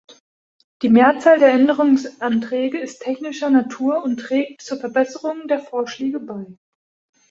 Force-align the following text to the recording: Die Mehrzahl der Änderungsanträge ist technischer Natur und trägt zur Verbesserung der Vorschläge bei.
Die 0.81 0.89
Mehrzahl 0.89 1.37
der 1.37 1.49
Änderungsanträge 1.51 2.79
ist 2.79 3.03
technischer 3.03 3.51
Natur 3.51 4.03
und 4.03 4.17
trägt 4.17 4.63
zur 4.63 4.79
Verbesserung 4.79 5.47
der 5.47 5.59
Vorschläge 5.59 6.19
bei. 6.19 6.47